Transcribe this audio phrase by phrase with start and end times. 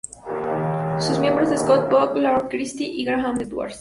[0.97, 3.69] Sus miembros son Scott Spock, Lauren Christy y Graham Edwards.